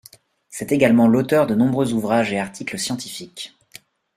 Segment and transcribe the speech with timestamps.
[0.49, 3.55] C'est également l'auteur de nombreux ouvrages et articles scientifiques.